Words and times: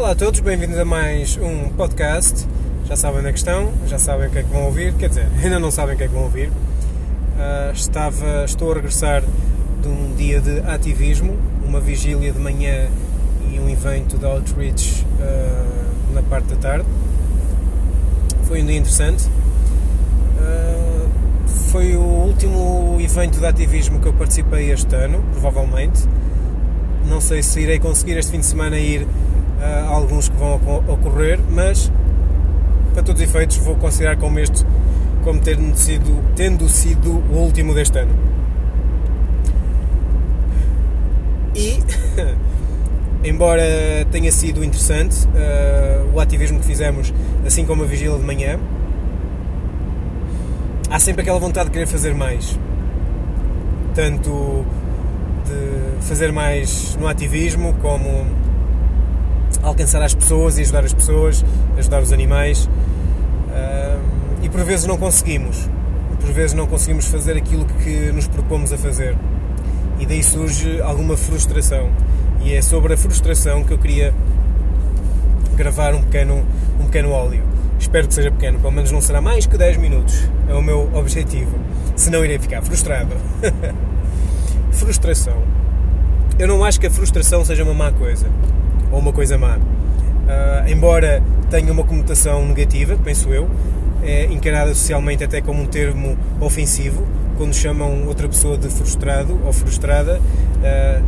Olá 0.00 0.12
a 0.12 0.14
todos, 0.14 0.40
bem-vindos 0.40 0.78
a 0.78 0.84
mais 0.86 1.36
um 1.36 1.68
podcast. 1.76 2.48
Já 2.86 2.96
sabem 2.96 3.18
onde 3.18 3.28
é 3.28 3.32
que 3.32 3.38
estão, 3.38 3.70
já 3.86 3.98
sabem 3.98 4.28
o 4.28 4.30
que 4.30 4.38
é 4.38 4.42
que 4.42 4.48
vão 4.48 4.64
ouvir, 4.64 4.94
quer 4.94 5.10
dizer, 5.10 5.28
ainda 5.44 5.58
não 5.58 5.70
sabem 5.70 5.94
o 5.94 5.98
que 5.98 6.04
é 6.04 6.08
que 6.08 6.14
vão 6.14 6.22
ouvir. 6.22 6.48
Uh, 6.48 7.70
estava, 7.74 8.46
estou 8.46 8.72
a 8.72 8.76
regressar 8.76 9.22
de 9.82 9.88
um 9.88 10.14
dia 10.16 10.40
de 10.40 10.60
ativismo, 10.60 11.36
uma 11.62 11.80
vigília 11.80 12.32
de 12.32 12.38
manhã 12.38 12.88
e 13.52 13.60
um 13.60 13.68
evento 13.68 14.16
de 14.16 14.24
outreach 14.24 15.04
uh, 15.20 16.14
na 16.14 16.22
parte 16.22 16.46
da 16.46 16.56
tarde. 16.56 16.86
Foi 18.44 18.62
um 18.62 18.64
dia 18.64 18.78
interessante. 18.78 19.28
Uh, 20.38 21.08
foi 21.70 21.94
o 21.94 22.00
último 22.00 22.96
evento 22.98 23.38
de 23.38 23.44
ativismo 23.44 24.00
que 24.00 24.06
eu 24.06 24.14
participei 24.14 24.72
este 24.72 24.96
ano, 24.96 25.22
provavelmente. 25.32 26.08
Não 27.06 27.20
sei 27.20 27.42
se 27.42 27.60
irei 27.60 27.78
conseguir 27.78 28.16
este 28.16 28.32
fim 28.32 28.40
de 28.40 28.46
semana 28.46 28.78
ir 28.78 29.06
a 29.60 29.88
alguns 29.88 30.28
que 30.28 30.36
vão 30.36 30.54
ocorrer, 30.88 31.38
mas 31.50 31.90
para 32.92 33.02
todos 33.02 33.22
os 33.22 33.28
efeitos 33.28 33.56
vou 33.58 33.76
considerar 33.76 34.16
como 34.16 34.38
este 34.38 34.64
como 35.22 35.40
tendo 35.40 35.76
sido, 35.76 36.34
tendo 36.34 36.68
sido 36.68 37.10
o 37.10 37.38
último 37.38 37.74
deste 37.74 37.98
ano. 37.98 38.14
E, 41.54 41.78
embora 43.28 43.62
tenha 44.10 44.32
sido 44.32 44.64
interessante 44.64 45.26
uh, 45.26 46.14
o 46.14 46.20
ativismo 46.20 46.58
que 46.60 46.66
fizemos, 46.66 47.12
assim 47.46 47.66
como 47.66 47.82
a 47.82 47.86
vigília 47.86 48.16
de 48.16 48.24
manhã, 48.24 48.58
há 50.90 50.98
sempre 50.98 51.22
aquela 51.22 51.38
vontade 51.38 51.66
de 51.66 51.72
querer 51.72 51.86
fazer 51.86 52.14
mais. 52.14 52.58
Tanto 53.94 54.64
de 55.44 56.06
fazer 56.06 56.32
mais 56.32 56.96
no 56.96 57.06
ativismo, 57.06 57.74
como 57.82 58.26
alcançar 59.62 60.02
as 60.02 60.14
pessoas 60.14 60.58
e 60.58 60.62
ajudar 60.62 60.84
as 60.84 60.92
pessoas, 60.92 61.44
ajudar 61.78 62.02
os 62.02 62.12
animais. 62.12 62.68
e 64.42 64.48
por 64.48 64.62
vezes 64.64 64.86
não 64.86 64.96
conseguimos. 64.96 65.68
Por 66.20 66.32
vezes 66.32 66.54
não 66.54 66.66
conseguimos 66.66 67.06
fazer 67.06 67.36
aquilo 67.36 67.64
que 67.64 68.12
nos 68.12 68.26
propomos 68.26 68.72
a 68.72 68.78
fazer. 68.78 69.16
E 69.98 70.06
daí 70.06 70.22
surge 70.22 70.80
alguma 70.80 71.16
frustração. 71.16 71.90
E 72.42 72.54
é 72.54 72.62
sobre 72.62 72.94
a 72.94 72.96
frustração 72.96 73.64
que 73.64 73.72
eu 73.72 73.78
queria 73.78 74.14
gravar 75.56 75.94
um 75.94 76.02
pequeno, 76.02 76.46
um 76.80 76.86
pequeno 76.86 77.10
óleo. 77.10 77.42
Espero 77.78 78.08
que 78.08 78.14
seja 78.14 78.30
pequeno, 78.30 78.58
pelo 78.58 78.72
menos 78.72 78.90
não 78.90 79.00
será 79.00 79.20
mais 79.20 79.46
que 79.46 79.56
10 79.56 79.76
minutos. 79.76 80.28
É 80.48 80.54
o 80.54 80.62
meu 80.62 80.90
objetivo. 80.94 81.58
Senão 81.96 82.24
irei 82.24 82.38
ficar 82.38 82.62
frustrado. 82.62 83.14
frustração. 84.72 85.36
Eu 86.38 86.48
não 86.48 86.64
acho 86.64 86.80
que 86.80 86.86
a 86.86 86.90
frustração 86.90 87.44
seja 87.44 87.62
uma 87.62 87.74
má 87.74 87.92
coisa 87.92 88.26
ou 88.90 88.98
uma 88.98 89.12
coisa 89.12 89.38
má. 89.38 89.56
Uh, 89.56 90.68
embora 90.68 91.22
tenha 91.50 91.72
uma 91.72 91.84
conotação 91.84 92.46
negativa, 92.46 92.96
penso 93.02 93.30
eu, 93.30 93.48
é 94.02 94.26
encarada 94.26 94.74
socialmente 94.74 95.24
até 95.24 95.40
como 95.40 95.62
um 95.62 95.66
termo 95.66 96.16
ofensivo, 96.40 97.06
quando 97.36 97.54
chamam 97.54 98.06
outra 98.06 98.28
pessoa 98.28 98.56
de 98.56 98.68
frustrado 98.68 99.38
ou 99.44 99.52
frustrada, 99.52 100.18
uh, 100.18 101.04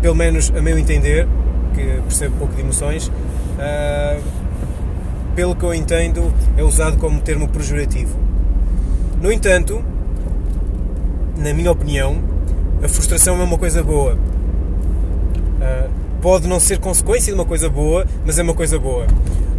pelo 0.00 0.14
menos 0.14 0.52
a 0.56 0.60
meu 0.60 0.78
entender, 0.78 1.26
que 1.74 2.00
percebo 2.02 2.36
pouco 2.36 2.54
de 2.54 2.60
emoções, 2.60 3.08
uh, 3.08 4.22
pelo 5.34 5.54
que 5.54 5.64
eu 5.64 5.74
entendo, 5.74 6.32
é 6.56 6.62
usado 6.62 6.96
como 6.96 7.20
termo 7.20 7.48
pejorativo. 7.48 8.16
No 9.20 9.30
entanto, 9.32 9.82
na 11.36 11.52
minha 11.52 11.70
opinião, 11.70 12.18
a 12.82 12.88
frustração 12.88 13.40
é 13.40 13.44
uma 13.44 13.58
coisa 13.58 13.82
boa. 13.82 14.14
Uh, 15.60 16.05
pode 16.26 16.48
não 16.48 16.58
ser 16.58 16.80
consequência 16.80 17.32
de 17.32 17.38
uma 17.38 17.44
coisa 17.44 17.68
boa, 17.68 18.04
mas 18.24 18.36
é 18.36 18.42
uma 18.42 18.52
coisa 18.52 18.80
boa. 18.80 19.06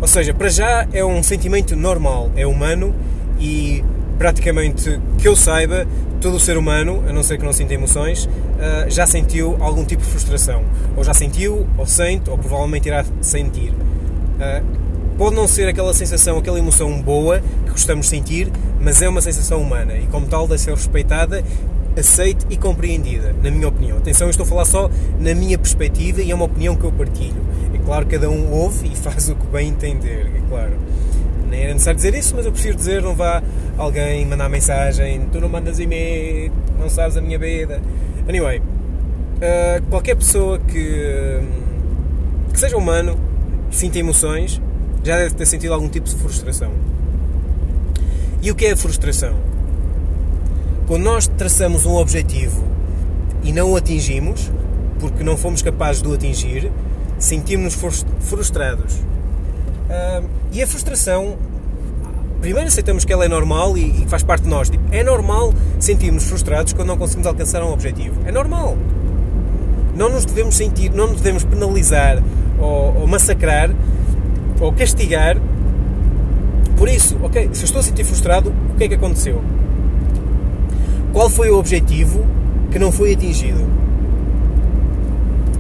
Ou 0.02 0.08
seja, 0.08 0.34
para 0.34 0.50
já 0.50 0.86
é 0.92 1.02
um 1.02 1.24
sentimento 1.24 1.78
normal, 1.78 2.30
é 2.36 2.46
humano 2.46 2.94
e 3.40 3.82
praticamente 4.18 5.00
que 5.18 5.30
eu 5.30 5.34
saiba, 5.34 5.88
todo 6.20 6.36
o 6.36 6.40
ser 6.42 6.58
humano, 6.58 7.06
a 7.08 7.14
não 7.14 7.24
ser 7.24 7.38
que 7.38 7.46
não 7.46 7.54
sinta 7.54 7.74
emoções, 7.74 8.28
ah, 8.60 8.86
já 8.90 9.08
sentiu 9.08 9.56
algum 9.62 9.86
tipo 9.86 10.04
de 10.04 10.10
frustração. 10.10 10.62
Ou 10.98 11.06
já 11.06 11.14
sentiu, 11.14 11.66
ou 11.78 11.86
sente, 11.86 12.30
ou 12.30 12.38
provavelmente 12.38 12.90
irá 12.90 13.06
sentir. 13.22 13.74
Ah, 14.38 14.62
pode 15.18 15.38
não 15.38 15.48
ser 15.48 15.70
aquela 15.70 15.94
sensação, 15.94 16.38
aquela 16.38 16.60
emoção 16.60 17.02
boa 17.02 17.42
que 17.64 17.72
gostamos 17.72 18.08
de 18.08 18.10
sentir, 18.10 18.52
mas 18.82 19.02
é 19.02 19.08
uma 19.08 19.22
sensação 19.22 19.62
humana 19.62 19.94
e, 19.94 20.06
como 20.08 20.28
tal, 20.28 20.46
deve 20.46 20.60
ser 20.60 20.72
respeitada 20.72 21.42
aceite 22.00 22.46
e 22.50 22.58
compreendida, 22.58 23.34
na 23.42 23.50
minha 23.50 23.68
opinião. 23.68 23.98
Atenção, 23.98 24.28
eu 24.28 24.32
estou 24.32 24.46
a 24.46 24.48
falar 24.48 24.66
só 24.66 24.90
na 25.20 25.34
minha 25.34 25.58
perspectiva 25.58 26.22
e 26.22 26.32
é 26.32 26.36
uma 26.36 26.46
opinião 26.46 26.76
que 26.76 26.84
eu 26.84 26.92
partilho. 26.92 27.42
É 27.74 27.78
claro, 27.78 28.06
cada 28.06 28.30
um 28.30 28.52
ouve 28.52 28.88
e 28.88 28.96
faz 28.98 29.30
o 29.30 29.36
que 29.36 29.46
bem 29.48 29.70
entender, 29.70 30.32
é 30.36 30.50
claro. 30.50 30.74
Nem 31.50 31.64
era 31.64 31.74
necessário 31.74 31.96
dizer 31.96 32.14
isso, 32.14 32.36
mas 32.36 32.46
eu 32.46 32.52
prefiro 32.52 32.76
dizer, 32.76 33.02
não 33.02 33.16
vá 33.16 33.42
alguém 33.78 34.26
mandar 34.26 34.50
mensagem, 34.50 35.28
tu 35.32 35.40
não 35.40 35.48
mandas 35.48 35.80
e-mail, 35.80 36.52
não 36.80 36.90
sabes 36.90 37.16
a 37.16 37.22
minha 37.22 37.40
vida. 37.40 37.82
Anyway, 38.28 38.60
uh, 38.60 39.82
qualquer 39.90 40.16
pessoa 40.16 40.60
que, 40.60 41.42
que 42.52 42.60
seja 42.60 42.76
humano, 42.76 43.18
sinta 43.72 43.98
emoções, 43.98 44.62
já 45.04 45.18
deve 45.18 45.36
ter 45.36 45.46
sentido 45.46 45.74
algum 45.74 45.88
tipo 45.88 46.08
de 46.08 46.16
frustração. 46.16 46.72
E 48.42 48.52
o 48.52 48.56
que 48.56 48.66
é 48.66 48.72
a 48.74 48.78
frustração? 48.78 49.47
Quando 50.88 51.04
nós 51.04 51.28
traçamos 51.28 51.86
um 51.86 51.96
objetivo 51.96 52.64
e 53.44 53.52
não 53.52 53.72
o 53.72 53.76
atingimos, 53.76 54.50
porque 55.02 55.22
não 55.22 55.36
fomos 55.36 55.62
capazes 55.62 56.02
de 56.02 56.08
o 56.08 56.14
atingir, 56.14 56.72
sentimos-nos 57.20 58.06
frustrados. 58.22 58.94
Uh, 58.96 60.26
e 60.54 60.64
a 60.64 60.68
frustração, 60.68 61.36
primeiro 62.40 62.70
aceitamos 62.70 63.04
que 63.04 63.12
ela 63.12 63.26
é 63.26 63.28
normal 63.28 63.78
e, 63.78 64.06
faz 64.08 64.24
parte 64.24 64.44
de 64.44 64.50
nós. 64.50 64.70
Tipo, 64.70 64.84
é 64.90 65.04
normal 65.04 65.54
sentirmos 65.78 66.24
frustrados 66.24 66.72
quando 66.72 66.88
não 66.88 66.98
conseguimos 66.98 67.28
alcançar 67.28 67.62
um 67.64 67.74
objetivo. 67.74 68.16
É 68.26 68.32
normal. 68.32 68.78
Não 69.94 70.10
nos 70.10 70.24
devemos 70.24 70.56
sentir, 70.56 70.90
não 70.92 71.08
nos 71.08 71.18
devemos 71.18 71.44
penalizar 71.44 72.24
ou, 72.58 73.02
ou 73.02 73.08
massacrar 73.08 73.72
ou 74.62 74.72
castigar 74.72 75.36
por 76.78 76.88
isso. 76.88 77.18
Ok, 77.22 77.50
se 77.52 77.64
eu 77.64 77.66
estou 77.66 77.82
a 77.82 77.84
sentir 77.84 78.06
frustrado, 78.06 78.54
o 78.74 78.78
que 78.78 78.86
é 78.86 78.88
que 78.88 78.96
aconteceu? 78.96 79.44
Qual 81.18 81.32
foi 81.32 81.50
o 81.50 81.58
objetivo 81.58 82.24
que 82.70 82.78
não 82.78 82.92
foi 82.92 83.16
atingido? 83.16 83.68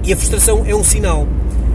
E 0.03 0.13
a 0.13 0.16
frustração 0.16 0.63
é 0.68 0.75
um 0.75 0.84
sinal. 0.84 1.28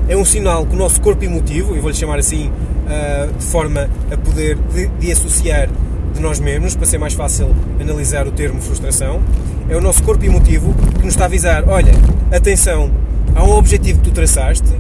É 0.09 0.17
um 0.17 0.25
sinal 0.25 0.65
que 0.65 0.77
o 0.77 0.79
nosso 0.79 1.01
corpo 1.01 1.25
emotivo, 1.25 1.75
e 1.75 1.81
vou-lhe 1.81 1.97
chamar 1.97 2.17
assim, 2.17 2.47
uh, 2.47 3.37
de 3.37 3.45
forma 3.45 3.91
a 4.09 4.17
poder 4.17 4.57
de, 4.73 4.87
de 4.87 5.11
associar 5.11 5.69
de 6.15 6.21
nós 6.21 6.39
mesmos, 6.39 6.77
para 6.77 6.87
ser 6.87 6.99
mais 6.99 7.15
fácil 7.15 7.53
analisar 7.81 8.25
o 8.25 8.31
termo 8.31 8.63
frustração, 8.63 9.21
é 9.69 9.77
o 9.77 9.81
nosso 9.81 10.05
corpo 10.05 10.25
emotivo 10.25 10.73
que 11.01 11.05
nos 11.05 11.15
está 11.15 11.25
a 11.25 11.27
avisar: 11.27 11.69
olha, 11.69 11.93
atenção, 12.31 12.89
há 13.35 13.43
um 13.43 13.51
objetivo 13.51 13.99
que 13.99 14.11
tu 14.11 14.15
traçaste, 14.15 14.73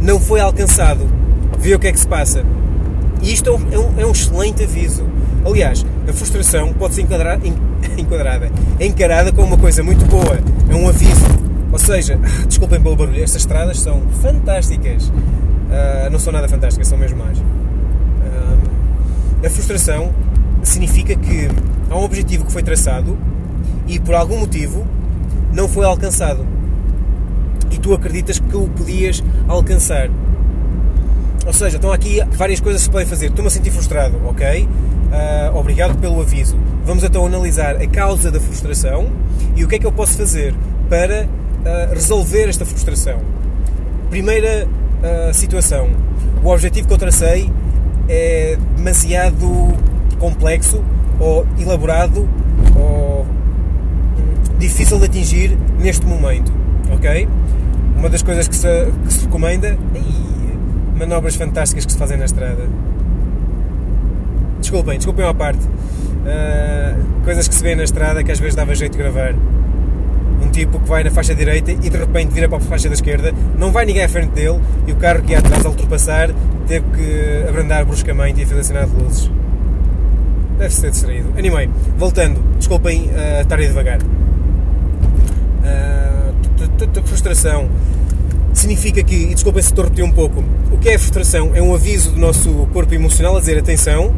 não 0.00 0.18
foi 0.18 0.40
alcançado, 0.40 1.06
vê 1.60 1.76
o 1.76 1.78
que 1.78 1.86
é 1.86 1.92
que 1.92 2.00
se 2.00 2.08
passa. 2.08 2.44
E 3.22 3.32
isto 3.32 3.48
é 3.48 3.52
um, 3.52 3.72
é 3.72 3.78
um, 3.78 4.08
é 4.08 4.10
excelente 4.10 4.64
aviso. 4.64 5.04
Aliás, 5.44 5.86
a 6.08 6.12
frustração 6.12 6.72
pode 6.72 6.96
ser 6.96 7.02
enquadrar, 7.02 7.38
enquadrada, 8.00 8.50
encarada 8.80 9.32
como 9.32 9.48
uma 9.48 9.58
coisa 9.58 9.82
muito 9.82 10.04
boa, 10.06 10.38
é 10.68 10.74
um 10.74 10.88
aviso. 10.88 11.24
Ou 11.72 11.78
seja, 11.78 12.18
desculpem 12.46 12.80
pelo 12.80 12.96
barulho, 12.96 13.22
estas 13.22 13.42
estradas 13.42 13.80
são 13.80 14.02
fantásticas. 14.22 15.08
Uh, 15.08 16.10
não 16.10 16.18
são 16.18 16.32
nada 16.32 16.48
fantásticas, 16.48 16.88
são 16.88 16.98
mesmo 16.98 17.18
mais. 17.18 17.38
Uh, 17.38 17.44
a 19.44 19.50
frustração 19.50 20.12
significa 20.62 21.14
que 21.14 21.48
há 21.90 21.96
um 21.96 22.04
objetivo 22.04 22.44
que 22.44 22.52
foi 22.52 22.62
traçado 22.62 23.16
e 23.86 23.98
por 23.98 24.14
algum 24.14 24.38
motivo 24.38 24.86
não 25.52 25.68
foi 25.68 25.84
alcançado. 25.84 26.46
E 27.70 27.78
tu 27.78 27.94
acreditas 27.94 28.38
que 28.38 28.56
o 28.56 28.68
podias 28.68 29.22
alcançar. 29.48 30.08
Ou 31.46 31.52
seja, 31.52 31.76
estão 31.76 31.92
aqui 31.92 32.20
várias 32.32 32.58
coisas 32.58 32.82
que 32.82 32.86
se 32.86 32.90
podem 32.90 33.06
fazer. 33.06 33.26
Estou-me 33.26 33.46
a 33.46 33.50
sentir 33.50 33.70
frustrado, 33.70 34.20
ok? 34.26 34.64
Uh, 34.66 35.56
obrigado 35.56 35.96
pelo 35.98 36.20
aviso. 36.20 36.58
Vamos 36.84 37.04
então 37.04 37.24
analisar 37.24 37.76
a 37.76 37.86
causa 37.86 38.30
da 38.30 38.40
frustração 38.40 39.08
e 39.54 39.64
o 39.64 39.68
que 39.68 39.76
é 39.76 39.78
que 39.78 39.86
eu 39.86 39.92
posso 39.92 40.16
fazer 40.16 40.52
para 40.90 41.24
uh, 41.24 41.94
resolver 41.94 42.48
esta 42.48 42.66
frustração. 42.66 43.20
Primeira 44.10 44.66
uh, 44.66 45.32
situação: 45.32 45.88
o 46.42 46.48
objetivo 46.48 46.88
que 46.88 46.94
eu 46.94 46.98
tracei 46.98 47.50
é 48.08 48.58
demasiado 48.76 49.72
complexo 50.18 50.82
ou 51.20 51.46
elaborado 51.60 52.28
ou 52.76 53.24
difícil 54.58 54.98
de 54.98 55.04
atingir 55.04 55.56
neste 55.78 56.04
momento, 56.04 56.52
ok? 56.90 57.28
Uma 57.96 58.08
das 58.10 58.22
coisas 58.22 58.48
que 58.48 58.56
se, 58.56 58.68
que 59.06 59.12
se 59.12 59.24
recomenda. 59.26 59.78
Manobras 60.96 61.36
fantásticas 61.36 61.84
que 61.84 61.92
se 61.92 61.98
fazem 61.98 62.16
na 62.16 62.24
estrada 62.24 62.66
Desculpem, 64.66 64.96
desculpem 64.96 65.24
à 65.24 65.32
parte. 65.32 65.64
Uh, 65.64 67.22
coisas 67.24 67.46
que 67.46 67.54
se 67.54 67.62
vê 67.62 67.76
na 67.76 67.84
estrada 67.84 68.24
que 68.24 68.32
às 68.32 68.40
vezes 68.40 68.56
dava 68.56 68.74
jeito 68.74 68.92
de 68.92 68.98
gravar. 68.98 69.32
Um 70.42 70.50
tipo 70.50 70.80
que 70.80 70.88
vai 70.88 71.04
na 71.04 71.10
faixa 71.10 71.36
direita 71.36 71.70
e 71.70 71.76
de 71.76 71.96
repente 71.96 72.32
vira 72.32 72.48
para 72.48 72.58
a 72.58 72.60
faixa 72.60 72.88
da 72.88 72.94
esquerda, 72.94 73.32
não 73.56 73.70
vai 73.70 73.86
ninguém 73.86 74.02
à 74.02 74.08
frente 74.08 74.30
dele 74.30 74.60
e 74.86 74.92
o 74.92 74.96
carro 74.96 75.22
que 75.22 75.32
ia 75.32 75.38
atrás 75.38 75.64
a 75.64 75.68
ultrapassar 75.68 76.30
teve 76.66 76.84
que 76.90 77.48
abrandar 77.48 77.84
bruscamente 77.84 78.42
e 78.42 78.46
fazer 78.46 78.64
sinal 78.64 78.86
de 78.86 78.96
luzes. 78.96 79.30
Deve 80.58 80.74
ser 80.74 80.90
distraído. 80.90 81.28
Anyway, 81.38 81.70
voltando, 81.96 82.40
desculpem 82.58 83.10
uh, 83.10 83.42
estar 83.42 83.58
aí 83.58 83.68
devagar. 83.68 83.98
Uh, 85.62 86.16
frustração 87.04 87.68
significa 88.66 89.02
que, 89.04 89.14
e 89.14 89.34
desculpem 89.34 89.62
se 89.62 89.72
repetir 89.72 90.04
um 90.04 90.10
pouco, 90.10 90.42
o 90.72 90.78
que 90.78 90.88
é 90.88 90.96
a 90.96 90.98
frustração? 90.98 91.52
É 91.54 91.62
um 91.62 91.72
aviso 91.72 92.10
do 92.10 92.18
nosso 92.18 92.50
corpo 92.72 92.92
emocional 92.92 93.36
a 93.36 93.40
dizer 93.40 93.56
atenção, 93.56 94.08
uh, 94.08 94.14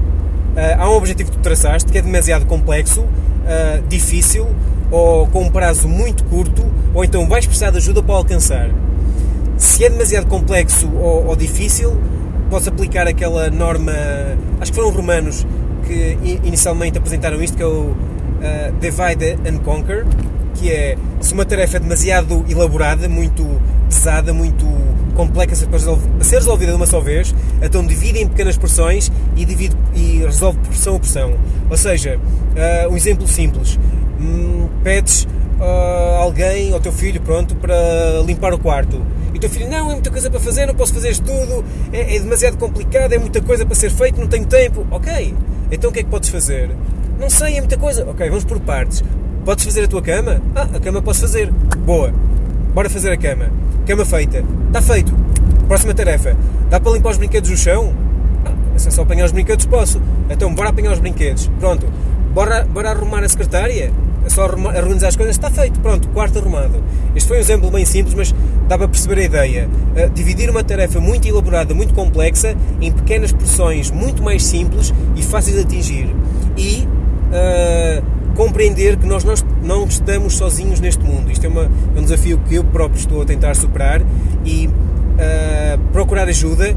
há 0.79 0.91
um 0.91 0.95
objetivo 0.95 1.31
que 1.31 1.37
tu 1.37 1.43
traçaste 1.43 1.93
que 1.93 1.99
é 1.99 2.03
demasiado 2.03 2.47
complexo, 2.47 3.03
uh, 3.03 3.87
difícil 3.89 4.47
ou 4.91 5.27
com 5.27 5.43
um 5.43 5.51
prazo 5.51 5.87
muito 5.87 6.25
curto, 6.25 6.65
ou 6.95 7.05
então 7.05 7.29
vais 7.29 7.45
precisar 7.45 7.71
de 7.71 7.77
ajuda 7.77 8.03
para 8.03 8.15
alcançar. 8.15 8.71
Se 9.59 9.85
é 9.85 9.91
demasiado 9.91 10.27
complexo 10.27 10.91
ou, 10.95 11.27
ou 11.27 11.37
difícil, 11.37 11.95
podes 12.49 12.67
aplicar 12.67 13.07
aquela 13.07 13.51
norma, 13.51 13.93
acho 14.61 14.73
que 14.73 14.77
foram 14.77 14.91
romanos 14.91 15.47
que 15.87 16.19
inicialmente 16.43 16.97
apresentaram 16.97 17.43
isto, 17.43 17.55
que 17.55 17.63
é 17.63 17.67
o 17.67 17.91
uh, 17.91 17.97
Divide 18.81 19.39
and 19.47 19.59
Conquer, 19.59 20.07
que 20.55 20.71
é 20.71 20.97
se 21.21 21.35
uma 21.35 21.45
tarefa 21.45 21.77
é 21.77 21.81
demasiado 21.81 22.47
elaborada, 22.49 23.09
muito 23.11 23.43
pesada, 23.89 24.33
muito 24.33 24.67
complexa 25.15 25.67
para 25.67 25.79
ser 26.25 26.37
resolvida 26.37 26.71
de 26.71 26.77
uma 26.77 26.87
só 26.87 27.01
vez, 27.01 27.35
então 27.61 27.85
divide 27.85 28.21
em 28.21 28.29
pequenas 28.29 28.57
porções 28.57 29.11
e, 29.37 29.45
divide, 29.45 29.77
e 29.95 30.19
resolve 30.25 30.59
porção 30.59 30.95
a 30.95 30.99
porção. 30.99 31.35
Ou 31.69 31.77
seja, 31.77 32.19
uh, 32.19 32.93
um 32.93 32.97
exemplo 32.97 33.27
simples: 33.27 33.79
hum, 34.21 34.69
pedes 34.85 35.25
uh, 35.59 36.21
alguém, 36.21 36.73
ao 36.73 36.81
teu 36.81 36.93
filho, 36.93 37.21
pronto, 37.21 37.57
para 37.57 38.23
limpar 38.25 38.53
o 38.55 38.59
quarto. 38.59 39.05
E 39.35 39.37
o 39.37 39.41
teu 39.41 39.51
filho, 39.51 39.69
não, 39.69 39.91
é 39.91 39.95
muita 39.95 40.11
coisa 40.11 40.31
para 40.31 40.41
fazer, 40.41 40.67
não 40.67 40.75
posso 40.75 40.95
fazer 40.95 41.11
isto 41.11 41.25
tudo, 41.25 41.65
é, 41.93 42.17
é 42.17 42.19
demasiado 42.21 42.57
complicado, 42.57 43.13
é 43.13 43.19
muita 43.19 43.41
coisa 43.41 43.67
para 43.67 43.75
ser 43.75 43.91
feito, 43.91 44.21
não 44.21 44.29
tenho 44.29 44.47
tempo. 44.47 44.87
Ok, 44.91 45.35
então 45.71 45.91
o 45.91 45.93
que 45.93 46.01
é 46.01 46.03
que 46.03 46.09
podes 46.09 46.29
fazer? 46.31 46.71
Não 47.19 47.29
sei, 47.29 47.57
é 47.57 47.61
muita 47.61 47.77
coisa. 47.77 48.09
Ok, 48.09 48.29
vamos 48.29 48.45
por 48.45 48.61
partes. 48.61 49.03
Podes 49.45 49.65
fazer 49.65 49.85
a 49.85 49.89
tua 49.89 50.03
cama? 50.03 50.41
Ah, 50.55 50.69
a 50.75 50.81
cama 50.81 51.03
posso 51.03 51.23
fazer. 51.23 51.51
Boa. 51.85 52.13
Bora 52.75 52.89
fazer 52.89 53.11
a 53.13 53.17
cama. 53.17 53.51
Cama 53.87 54.05
feita. 54.05 54.45
Está 54.67 54.83
feito. 54.83 55.15
Próxima 55.67 55.95
tarefa. 55.95 56.37
Dá 56.71 56.79
para 56.79 56.93
limpar 56.93 57.11
os 57.11 57.17
brinquedos 57.17 57.51
do 57.51 57.57
chão? 57.57 57.93
Ah, 58.45 58.53
se 58.79 58.89
é 58.89 58.91
só 58.91 59.03
apanhar 59.03 59.25
os 59.25 59.33
brinquedos, 59.33 59.67
posso. 59.67 60.01
Então, 60.31 60.55
bora 60.55 60.71
apanhar 60.71 60.93
os 60.93 60.99
brinquedos. 60.99 61.51
Pronto. 61.59 61.87
Bora, 62.33 62.65
bora 62.65 62.91
arrumar 62.91 63.25
a 63.25 63.29
secretária? 63.29 63.93
É 64.25 64.29
só 64.29 64.45
organizar 64.45 65.09
as 65.09 65.17
coisas. 65.17 65.35
Está 65.35 65.51
feito. 65.51 65.81
Pronto. 65.81 66.09
Quarto 66.09 66.39
arrumado. 66.39 66.83
Este 67.17 67.29
foi 67.29 67.39
um 67.39 67.41
exemplo 67.41 67.71
bem 67.71 67.85
simples, 67.85 68.15
mas 68.15 68.35
dá 68.69 68.77
para 68.77 68.89
perceber 68.89 69.21
a 69.21 69.25
ideia. 69.25 69.69
Uh, 69.97 70.11
dividir 70.11 70.51
uma 70.51 70.63
tarefa 70.63 71.01
muito 71.01 71.27
elaborada, 71.27 71.75
muito 71.75 71.95
complexa, 71.95 72.55
em 72.81 72.93
pequenas 72.93 73.33
porções 73.33 73.91
muito 73.91 74.23
mais 74.23 74.45
simples 74.45 74.93
e 75.17 75.23
fáceis 75.23 75.57
de 75.57 75.63
atingir. 75.63 76.15
E... 76.57 76.87
Uh, 77.29 78.18
compreender 78.39 78.97
que 78.97 79.05
nós, 79.05 79.25
não 79.65 79.85
estamos 79.85 80.35
sozinhos 80.35 80.79
neste 80.79 81.03
mundo. 81.03 81.29
Isto 81.29 81.47
é, 81.47 81.49
uma, 81.49 81.65
é 81.65 81.99
um 81.99 82.03
desafio 82.03 82.39
que 82.49 82.55
eu 82.55 82.63
próprio 82.63 82.97
estou 82.97 83.21
a 83.21 83.25
tentar 83.25 83.57
superar 83.57 84.01
e 84.45 84.69
uh, 84.69 85.79
procurar 85.93 86.29
ajuda 86.29 86.77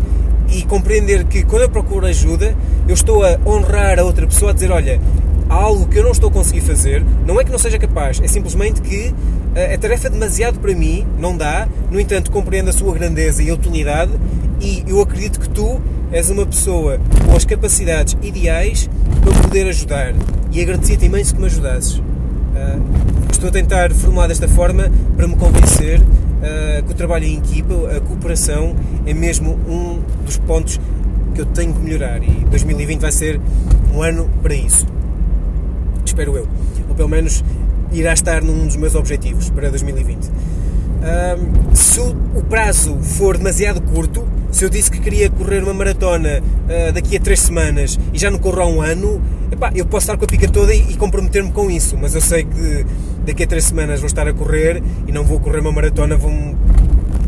e 0.49 0.63
compreender 0.63 1.23
que 1.25 1.43
quando 1.43 1.61
eu 1.61 1.69
procuro 1.69 2.07
ajuda, 2.07 2.57
eu 2.87 2.95
estou 2.95 3.23
a 3.23 3.37
honrar 3.45 3.99
a 3.99 4.03
outra 4.03 4.25
pessoa, 4.25 4.49
a 4.49 4.53
dizer: 4.55 4.71
Olha, 4.71 4.99
há 5.47 5.53
algo 5.53 5.85
que 5.85 5.99
eu 5.99 6.03
não 6.03 6.11
estou 6.11 6.31
a 6.31 6.33
conseguir 6.33 6.61
fazer, 6.61 7.05
não 7.27 7.39
é 7.39 7.43
que 7.43 7.51
não 7.51 7.59
seja 7.59 7.77
capaz, 7.77 8.19
é 8.19 8.27
simplesmente 8.27 8.81
que 8.81 9.09
uh, 9.09 9.75
a 9.75 9.77
tarefa 9.77 10.07
é 10.07 10.09
demasiado 10.09 10.57
para 10.57 10.73
mim, 10.73 11.05
não 11.19 11.37
dá, 11.37 11.69
no 11.91 11.99
entanto, 11.99 12.31
compreendo 12.31 12.71
a 12.71 12.73
sua 12.73 12.91
grandeza 12.95 13.43
e 13.43 13.51
a 13.51 13.53
utilidade 13.53 14.11
e 14.59 14.83
eu 14.87 14.99
acredito 14.99 15.39
que 15.39 15.47
tu 15.47 15.79
és 16.11 16.27
uma 16.31 16.45
pessoa 16.45 16.99
com 17.27 17.35
as 17.35 17.45
capacidades 17.45 18.17
ideais 18.23 18.89
para 19.23 19.41
poder 19.43 19.67
ajudar 19.67 20.13
e 20.51 20.61
agradecer-te 20.61 21.05
imenso 21.05 21.33
que 21.33 21.41
me 21.41 21.47
ajudasses. 21.47 21.95
Uh, 21.97 22.81
estou 23.31 23.49
a 23.49 23.51
tentar 23.51 23.93
formular 23.93 24.27
desta 24.27 24.47
forma 24.47 24.91
para 25.15 25.27
me 25.27 25.35
convencer 25.35 26.01
uh, 26.01 26.83
que 26.85 26.91
o 26.91 26.95
trabalho 26.95 27.25
em 27.25 27.37
equipa, 27.37 27.73
a 27.95 28.01
cooperação, 28.01 28.75
é 29.05 29.13
mesmo 29.13 29.57
um 29.67 30.01
dos 30.25 30.37
pontos 30.37 30.79
que 31.33 31.41
eu 31.41 31.45
tenho 31.45 31.73
que 31.73 31.79
melhorar 31.79 32.21
e 32.21 32.45
2020 32.49 32.99
vai 32.99 33.11
ser 33.11 33.39
um 33.93 34.01
ano 34.01 34.29
para 34.41 34.53
isso. 34.53 34.85
Espero 36.05 36.35
eu. 36.35 36.47
Ou 36.89 36.95
pelo 36.95 37.09
menos 37.09 37.43
irá 37.91 38.13
estar 38.13 38.41
num 38.41 38.65
dos 38.65 38.75
meus 38.75 38.95
objetivos 38.95 39.49
para 39.49 39.69
2020. 39.69 40.25
Uh, 40.25 41.75
se 41.75 41.99
o 41.99 42.43
prazo 42.49 42.97
for 43.01 43.37
demasiado 43.37 43.81
curto, 43.81 44.27
se 44.51 44.65
eu 44.65 44.69
disse 44.69 44.91
que 44.91 44.99
queria 44.99 45.29
correr 45.29 45.63
uma 45.63 45.73
maratona 45.73 46.41
uh, 46.41 46.91
daqui 46.91 47.17
a 47.17 47.19
três 47.19 47.39
semanas 47.39 47.97
e 48.13 48.19
já 48.19 48.29
não 48.29 48.37
corro 48.37 48.61
há 48.61 48.67
um 48.67 48.81
ano, 48.81 49.21
epá, 49.51 49.71
eu 49.73 49.85
posso 49.85 50.03
estar 50.03 50.17
com 50.17 50.25
a 50.25 50.27
pica 50.27 50.47
toda 50.47 50.73
e, 50.73 50.91
e 50.91 50.97
comprometer-me 50.97 51.51
com 51.51 51.71
isso, 51.71 51.97
mas 51.97 52.13
eu 52.13 52.21
sei 52.21 52.43
que 52.43 52.85
daqui 53.25 53.43
a 53.43 53.47
três 53.47 53.65
semanas 53.65 53.99
vou 53.99 54.07
estar 54.07 54.27
a 54.27 54.33
correr 54.33 54.83
e 55.07 55.11
não 55.11 55.23
vou 55.23 55.39
correr 55.39 55.59
uma 55.59 55.71
maratona, 55.71 56.17
vou-me 56.17 56.55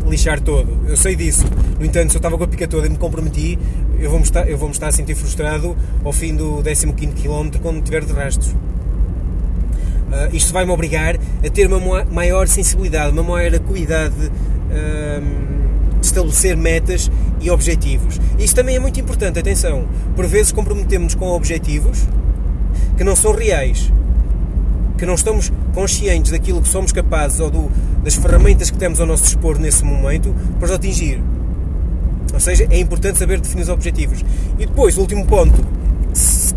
lixar 0.08 0.40
todo. 0.40 0.76
Eu 0.86 0.96
sei 0.96 1.16
disso. 1.16 1.44
No 1.78 1.84
entanto, 1.84 2.10
se 2.10 2.16
eu 2.16 2.18
estava 2.18 2.36
com 2.36 2.44
a 2.44 2.48
pica 2.48 2.68
toda 2.68 2.86
e 2.86 2.90
me 2.90 2.98
comprometi, 2.98 3.58
eu 3.98 4.10
vou-me 4.10 4.24
estar, 4.24 4.48
eu 4.48 4.58
vou 4.58 4.70
estar 4.70 4.88
a 4.88 4.92
sentir 4.92 5.14
frustrado 5.14 5.76
ao 6.04 6.12
fim 6.12 6.34
do 6.34 6.62
15 6.62 6.86
km 7.14 7.58
quando 7.62 7.82
tiver 7.82 8.04
de 8.04 8.12
rastos. 8.12 8.48
Uh, 8.48 10.28
isto 10.32 10.52
vai-me 10.52 10.70
obrigar 10.70 11.16
a 11.16 11.50
ter 11.50 11.66
uma 11.66 12.04
maior 12.04 12.46
sensibilidade, 12.46 13.12
uma 13.12 13.22
maior 13.22 13.54
acuidade. 13.54 14.14
Uh, 14.70 15.53
estabelecer 16.14 16.56
metas 16.56 17.10
e 17.40 17.50
objetivos. 17.50 18.20
Isto 18.38 18.56
também 18.56 18.76
é 18.76 18.78
muito 18.78 18.98
importante, 18.98 19.38
atenção. 19.38 19.86
Por 20.14 20.26
vezes 20.26 20.52
comprometemos-nos 20.52 21.14
com 21.14 21.28
objetivos 21.30 22.06
que 22.96 23.04
não 23.04 23.16
são 23.16 23.32
reais, 23.32 23.92
que 24.96 25.04
não 25.04 25.14
estamos 25.14 25.52
conscientes 25.74 26.30
daquilo 26.30 26.62
que 26.62 26.68
somos 26.68 26.92
capazes 26.92 27.40
ou 27.40 27.50
do, 27.50 27.70
das 28.02 28.14
ferramentas 28.14 28.70
que 28.70 28.78
temos 28.78 29.00
ao 29.00 29.06
nosso 29.06 29.24
dispor 29.24 29.58
nesse 29.58 29.84
momento 29.84 30.34
para 30.58 30.66
os 30.66 30.70
atingir. 30.70 31.20
Ou 32.32 32.40
seja, 32.40 32.66
é 32.70 32.78
importante 32.78 33.18
saber 33.18 33.40
definir 33.40 33.62
os 33.62 33.68
objetivos. 33.68 34.24
E 34.58 34.66
depois, 34.66 34.96
o 34.96 35.00
último 35.00 35.26
ponto, 35.26 35.64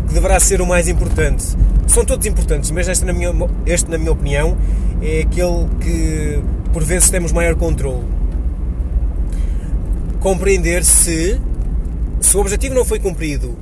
que 0.08 0.14
deverá 0.14 0.40
ser 0.40 0.60
o 0.60 0.66
mais 0.66 0.88
importante, 0.88 1.44
são 1.86 2.04
todos 2.04 2.26
importantes, 2.26 2.70
mas 2.70 2.88
este, 2.88 3.04
na 3.04 3.12
minha, 3.12 3.32
este, 3.66 3.90
na 3.90 3.98
minha 3.98 4.12
opinião, 4.12 4.56
é 5.02 5.20
aquele 5.20 5.66
que 5.80 6.40
por 6.72 6.84
vezes 6.84 7.10
temos 7.10 7.32
maior 7.32 7.54
controle 7.54 8.17
compreender 10.28 10.84
se, 10.84 11.40
se 12.20 12.36
o 12.36 12.40
objetivo 12.40 12.74
não 12.74 12.84
foi 12.84 12.98
cumprido, 12.98 13.58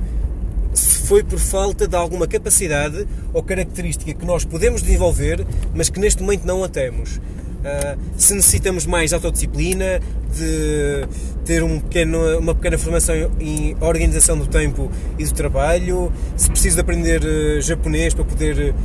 se 0.73 1.07
foi 1.07 1.23
por 1.23 1.39
falta 1.39 1.87
de 1.87 1.95
alguma 1.95 2.27
capacidade 2.27 3.07
ou 3.33 3.41
característica 3.41 4.13
que 4.13 4.25
nós 4.25 4.43
podemos 4.43 4.81
desenvolver, 4.81 5.47
mas 5.73 5.89
que 5.89 5.97
neste 5.97 6.21
momento 6.21 6.45
não 6.45 6.65
a 6.65 6.67
temos. 6.67 7.15
Uh, 7.15 7.97
se 8.17 8.33
necessitamos 8.33 8.85
mais 8.85 9.13
autodisciplina, 9.13 10.01
de 10.35 11.07
ter 11.45 11.63
um 11.63 11.79
pequeno, 11.79 12.37
uma 12.37 12.53
pequena 12.53 12.77
formação 12.77 13.15
em 13.39 13.73
organização 13.79 14.37
do 14.37 14.45
tempo 14.45 14.91
e 15.17 15.23
do 15.23 15.33
trabalho, 15.33 16.11
se 16.35 16.49
preciso 16.49 16.75
de 16.75 16.81
aprender 16.81 17.21
uh, 17.23 17.61
japonês 17.61 18.13
para 18.13 18.25
poder 18.25 18.75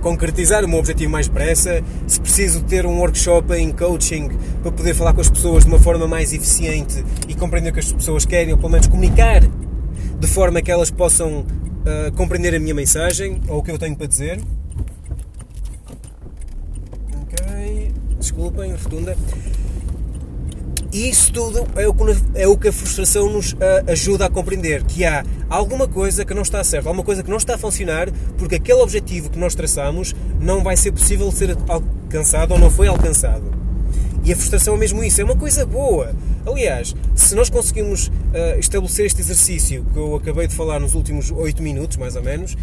concretizar 0.00 0.64
o 0.64 0.68
meu 0.68 0.78
objetivo 0.78 1.10
mais 1.10 1.28
depressa, 1.28 1.82
se 2.06 2.20
preciso 2.20 2.62
ter 2.62 2.86
um 2.86 2.98
workshop 2.98 3.54
em 3.54 3.72
coaching 3.72 4.30
para 4.62 4.72
poder 4.72 4.94
falar 4.94 5.12
com 5.12 5.20
as 5.20 5.28
pessoas 5.28 5.64
de 5.64 5.70
uma 5.70 5.78
forma 5.78 6.06
mais 6.06 6.32
eficiente 6.32 7.04
e 7.28 7.34
compreender 7.34 7.70
o 7.70 7.72
que 7.72 7.80
as 7.80 7.92
pessoas 7.92 8.24
querem, 8.24 8.52
ou 8.52 8.58
pelo 8.58 8.72
menos 8.72 8.86
comunicar 8.86 9.42
de 10.18 10.26
forma 10.26 10.62
que 10.62 10.70
elas 10.70 10.90
possam 10.90 11.40
uh, 11.40 12.12
compreender 12.16 12.54
a 12.54 12.58
minha 12.58 12.74
mensagem 12.74 13.40
ou 13.48 13.58
o 13.58 13.62
que 13.62 13.70
eu 13.70 13.78
tenho 13.78 13.96
para 13.96 14.06
dizer. 14.06 14.40
Ok, 17.22 17.92
desculpem, 18.18 18.72
rotunda. 18.72 19.16
E 20.96 21.10
isso 21.10 21.30
tudo 21.30 21.66
é 21.76 21.86
o, 21.86 21.92
que, 21.92 22.02
é 22.34 22.48
o 22.48 22.56
que 22.56 22.68
a 22.68 22.72
frustração 22.72 23.30
nos 23.30 23.54
ajuda 23.86 24.24
a 24.24 24.30
compreender, 24.30 24.82
que 24.82 25.04
há 25.04 25.22
alguma 25.46 25.86
coisa 25.86 26.24
que 26.24 26.32
não 26.32 26.40
está 26.40 26.64
certa, 26.64 26.88
alguma 26.88 27.04
coisa 27.04 27.22
que 27.22 27.28
não 27.28 27.36
está 27.36 27.56
a 27.56 27.58
funcionar, 27.58 28.10
porque 28.38 28.54
aquele 28.54 28.80
objetivo 28.80 29.28
que 29.28 29.38
nós 29.38 29.54
traçamos 29.54 30.16
não 30.40 30.62
vai 30.62 30.74
ser 30.74 30.92
possível 30.92 31.30
ser 31.30 31.54
alcançado 31.68 32.52
ou 32.54 32.58
não 32.58 32.70
foi 32.70 32.88
alcançado. 32.88 33.44
E 34.24 34.32
a 34.32 34.36
frustração 34.36 34.74
é 34.74 34.78
mesmo 34.78 35.04
isso, 35.04 35.20
é 35.20 35.24
uma 35.24 35.36
coisa 35.36 35.66
boa. 35.66 36.14
Aliás, 36.46 36.96
se 37.14 37.34
nós 37.34 37.50
conseguimos 37.50 38.06
uh, 38.06 38.58
estabelecer 38.58 39.04
este 39.04 39.20
exercício 39.20 39.84
que 39.92 39.98
eu 39.98 40.16
acabei 40.16 40.46
de 40.46 40.54
falar 40.54 40.80
nos 40.80 40.94
últimos 40.94 41.30
8 41.30 41.62
minutos, 41.62 41.98
mais 41.98 42.16
ou 42.16 42.22
menos, 42.22 42.56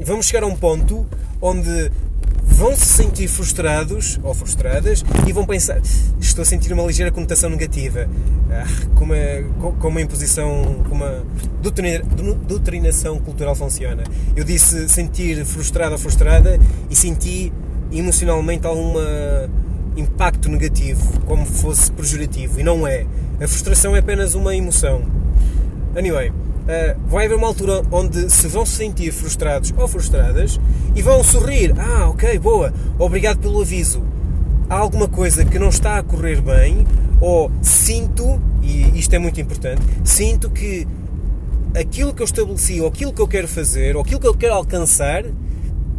vamos 0.00 0.26
chegar 0.26 0.44
a 0.44 0.46
um 0.46 0.54
ponto 0.54 1.04
onde 1.42 1.90
vão 2.44 2.76
se 2.76 2.86
sentir 2.86 3.28
frustrados 3.28 4.18
ou 4.22 4.34
frustradas 4.34 5.04
e 5.26 5.32
vão 5.32 5.44
pensar: 5.44 5.80
estou 6.20 6.42
a 6.42 6.44
sentir 6.44 6.72
uma 6.72 6.82
ligeira 6.84 7.10
conotação 7.10 7.50
negativa, 7.50 8.08
ah, 8.50 8.64
com, 8.94 9.04
uma, 9.04 9.72
com 9.80 9.88
uma 9.88 10.00
imposição, 10.00 10.84
com 10.88 10.94
uma 10.94 11.24
doutrinação 12.46 13.18
cultural 13.18 13.54
funciona. 13.54 14.04
Eu 14.36 14.44
disse 14.44 14.88
sentir 14.88 15.44
frustrado 15.44 15.92
ou 15.92 15.98
frustrada 15.98 16.58
e 16.90 16.94
senti 16.94 17.52
emocionalmente 17.90 18.66
algum 18.66 18.94
impacto 19.96 20.48
negativo, 20.48 21.20
como 21.20 21.46
fosse 21.46 21.90
pejorativo, 21.92 22.60
e 22.60 22.62
não 22.62 22.86
é. 22.86 23.06
A 23.40 23.48
frustração 23.48 23.94
é 23.94 24.00
apenas 24.00 24.34
uma 24.34 24.54
emoção. 24.54 25.02
Anyway, 25.96 26.32
uh, 26.64 27.00
vai 27.08 27.26
haver 27.26 27.36
uma 27.36 27.46
altura 27.46 27.82
onde 27.90 28.30
se 28.30 28.48
vão 28.48 28.66
se 28.66 28.72
sentir 28.72 29.12
frustrados 29.12 29.72
ou 29.76 29.86
frustradas 29.88 30.58
e 30.94 31.02
vão 31.02 31.22
sorrir. 31.22 31.74
Ah, 31.78 32.08
ok, 32.08 32.38
boa, 32.38 32.72
obrigado 32.98 33.38
pelo 33.38 33.60
aviso. 33.60 34.02
Há 34.68 34.76
alguma 34.76 35.08
coisa 35.08 35.44
que 35.44 35.58
não 35.58 35.68
está 35.68 35.98
a 35.98 36.02
correr 36.02 36.40
bem, 36.40 36.86
ou 37.20 37.50
sinto, 37.62 38.40
e 38.62 38.98
isto 38.98 39.14
é 39.14 39.18
muito 39.18 39.40
importante, 39.40 39.82
sinto 40.04 40.50
que 40.50 40.86
aquilo 41.78 42.14
que 42.14 42.22
eu 42.22 42.24
estabeleci, 42.24 42.80
ou 42.80 42.88
aquilo 42.88 43.12
que 43.12 43.20
eu 43.20 43.28
quero 43.28 43.48
fazer, 43.48 43.96
ou 43.96 44.02
aquilo 44.02 44.20
que 44.20 44.26
eu 44.26 44.34
quero 44.34 44.54
alcançar, 44.54 45.24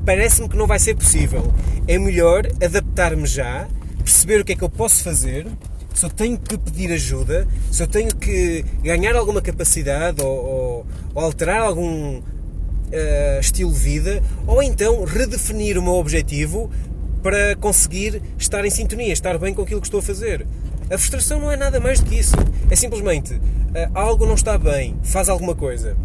parece-me 0.06 0.48
que 0.50 0.58
não 0.58 0.68
vai 0.68 0.80
ser 0.80 0.96
possível. 0.96 1.54
É 1.88 1.98
melhor 1.98 2.48
adaptar-me 2.64 3.26
já, 3.26 3.68
perceber 3.98 4.42
o 4.42 4.46
que 4.46 4.54
é 4.54 4.56
que 4.56 4.64
eu 4.64 4.70
posso 4.70 5.04
fazer, 5.04 5.48
se 5.96 6.06
eu 6.06 6.10
tenho 6.10 6.38
que 6.38 6.58
pedir 6.58 6.92
ajuda, 6.92 7.48
se 7.72 7.82
eu 7.82 7.88
tenho 7.88 8.14
que 8.14 8.66
ganhar 8.84 9.16
alguma 9.16 9.42
capacidade 9.42 10.22
ou, 10.22 10.28
ou, 10.30 10.88
ou 11.16 11.24
alterar 11.24 11.62
algum 11.62 12.18
uh, 12.18 13.40
estilo 13.40 13.72
de 13.72 13.80
vida, 13.80 14.24
ou 14.46 14.62
então 14.62 15.06
redefinir 15.06 15.78
o 15.78 15.82
meu 15.82 15.94
objetivo 15.94 16.70
para 17.24 17.56
conseguir 17.56 18.22
estar 18.38 18.64
em 18.66 18.70
sintonia, 18.70 19.14
estar 19.14 19.38
bem 19.38 19.54
com 19.54 19.62
aquilo 19.62 19.80
que 19.80 19.88
estou 19.88 20.02
a 20.02 20.04
fazer. 20.04 20.46
A 20.92 20.98
frustração 20.98 21.40
não 21.40 21.50
é 21.50 21.56
nada 21.56 21.80
mais 21.80 22.00
do 22.00 22.08
que 22.08 22.20
isso. 22.20 22.36
É 22.70 22.76
simplesmente 22.76 23.34
uh, 23.34 23.42
algo 23.94 24.26
não 24.26 24.36
está 24.36 24.58
bem, 24.58 24.98
faz 25.02 25.30
alguma 25.30 25.56
coisa. 25.56 25.96